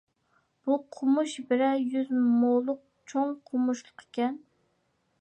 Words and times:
بۇ 0.69 0.77
قومۇش 0.95 1.35
بىرەر 1.51 1.77
يۈز 1.97 2.09
مولۇق 2.41 2.83
چوڭ 3.13 3.39
قومۇشلۇق 3.51 4.07
ئىكەن. 4.07 4.45